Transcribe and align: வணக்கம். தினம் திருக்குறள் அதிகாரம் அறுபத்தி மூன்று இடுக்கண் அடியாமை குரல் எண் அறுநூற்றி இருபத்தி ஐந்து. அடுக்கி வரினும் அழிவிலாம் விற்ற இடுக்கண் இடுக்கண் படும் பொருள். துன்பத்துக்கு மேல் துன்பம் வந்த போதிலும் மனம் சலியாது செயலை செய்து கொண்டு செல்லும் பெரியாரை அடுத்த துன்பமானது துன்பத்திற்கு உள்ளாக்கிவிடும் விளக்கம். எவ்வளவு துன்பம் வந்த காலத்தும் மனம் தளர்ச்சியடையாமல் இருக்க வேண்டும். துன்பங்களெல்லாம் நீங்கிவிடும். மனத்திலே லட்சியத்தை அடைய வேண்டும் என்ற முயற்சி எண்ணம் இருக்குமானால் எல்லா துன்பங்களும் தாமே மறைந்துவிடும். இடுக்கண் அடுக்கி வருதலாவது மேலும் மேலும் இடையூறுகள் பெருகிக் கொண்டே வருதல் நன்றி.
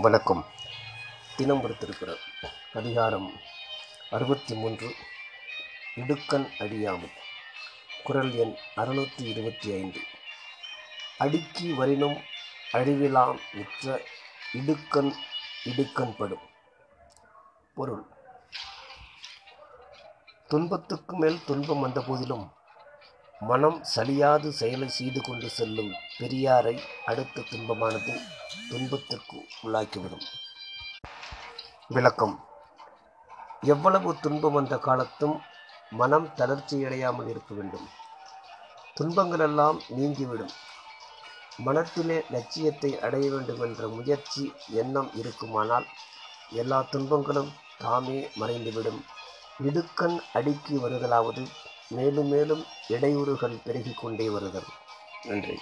வணக்கம். 0.00 0.44
தினம் 1.36 1.76
திருக்குறள் 1.78 2.18
அதிகாரம் 2.74 3.32
அறுபத்தி 4.10 4.54
மூன்று 4.54 4.94
இடுக்கண் 5.94 6.46
அடியாமை 6.58 7.10
குரல் 8.04 8.32
எண் 8.34 8.54
அறுநூற்றி 8.76 9.22
இருபத்தி 9.22 9.72
ஐந்து. 9.72 10.00
அடுக்கி 11.18 11.72
வரினும் 11.72 12.20
அழிவிலாம் 12.72 13.38
விற்ற 13.52 14.00
இடுக்கண் 14.52 15.12
இடுக்கண் 15.64 16.16
படும் 16.16 16.46
பொருள். 17.74 18.06
துன்பத்துக்கு 20.48 21.16
மேல் 21.16 21.44
துன்பம் 21.44 21.80
வந்த 21.80 22.00
போதிலும் 22.00 22.52
மனம் 23.40 23.84
சலியாது 23.96 24.48
செயலை 24.48 24.88
செய்து 24.88 25.22
கொண்டு 25.22 25.48
செல்லும் 25.48 25.92
பெரியாரை 26.18 26.80
அடுத்த 27.06 27.40
துன்பமானது 27.40 28.20
துன்பத்திற்கு 28.70 29.46
உள்ளாக்கிவிடும் 29.62 30.24
விளக்கம். 31.88 32.44
எவ்வளவு 33.60 34.20
துன்பம் 34.20 34.52
வந்த 34.52 34.78
காலத்தும் 34.78 35.40
மனம் 35.90 36.28
தளர்ச்சியடையாமல் 36.36 37.28
இருக்க 37.28 37.54
வேண்டும். 37.54 37.88
துன்பங்களெல்லாம் 39.00 39.80
நீங்கிவிடும். 39.88 40.50
மனத்திலே 41.56 42.24
லட்சியத்தை 42.30 43.00
அடைய 43.00 43.30
வேண்டும் 43.30 43.60
என்ற 43.60 43.88
முயற்சி 43.88 44.52
எண்ணம் 44.72 45.10
இருக்குமானால் 45.14 45.86
எல்லா 46.50 46.82
துன்பங்களும் 46.90 47.52
தாமே 47.78 48.28
மறைந்துவிடும். 48.34 49.04
இடுக்கண் 49.62 50.20
அடுக்கி 50.32 50.76
வருதலாவது 50.76 51.46
மேலும் 51.90 52.28
மேலும் 52.28 52.62
இடையூறுகள் 52.88 53.62
பெருகிக் 53.64 53.96
கொண்டே 53.96 54.28
வருதல் 54.30 54.70
நன்றி. 55.24 55.56